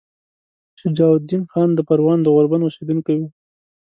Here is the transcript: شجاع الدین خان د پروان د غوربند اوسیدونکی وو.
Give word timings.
شجاع 0.81 1.11
الدین 1.17 1.43
خان 1.51 1.69
د 1.75 1.79
پروان 1.87 2.19
د 2.21 2.27
غوربند 2.33 2.65
اوسیدونکی 2.65 3.15
وو. 3.17 3.27